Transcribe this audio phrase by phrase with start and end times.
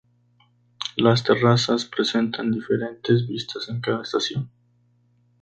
[0.97, 4.49] Las terrazas presentan diferentes vistas en cada estación.